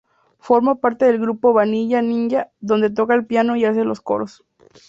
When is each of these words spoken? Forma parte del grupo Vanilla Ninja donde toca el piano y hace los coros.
Forma 0.39 0.79
parte 0.81 1.05
del 1.05 1.19
grupo 1.21 1.53
Vanilla 1.53 2.01
Ninja 2.01 2.49
donde 2.59 2.89
toca 2.89 3.13
el 3.13 3.27
piano 3.27 3.55
y 3.55 3.65
hace 3.65 3.83
los 3.83 4.01
coros. 4.01 4.43